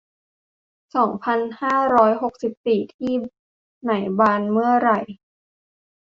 [0.95, 3.13] สองพันห้าร้อยหกสิบสี่ ที่
[3.81, 4.91] ไหนบานเมื่อไร